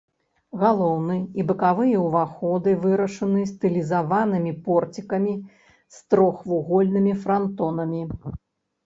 Галоўны 0.61 1.15
і 1.41 1.43
бакавыя 1.49 1.97
ўваходы 2.05 2.73
вырашаны 2.85 3.43
стылізаванымі 3.51 4.53
порцікамі 4.69 5.35
з 5.99 6.15
трохвугольнымі 6.15 7.13
франтонамі. 7.27 8.01